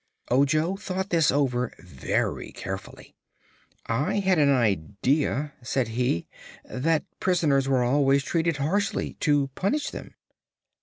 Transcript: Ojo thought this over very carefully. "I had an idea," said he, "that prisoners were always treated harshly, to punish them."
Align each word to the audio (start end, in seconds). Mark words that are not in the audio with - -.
Ojo 0.31 0.77
thought 0.77 1.11
this 1.11 1.29
over 1.29 1.73
very 1.77 2.51
carefully. 2.53 3.13
"I 3.85 4.17
had 4.17 4.39
an 4.39 4.49
idea," 4.49 5.53
said 5.61 5.89
he, 5.89 6.27
"that 6.65 7.05
prisoners 7.19 7.67
were 7.67 7.83
always 7.83 8.23
treated 8.23 8.57
harshly, 8.57 9.13
to 9.19 9.49
punish 9.49 9.91
them." 9.91 10.15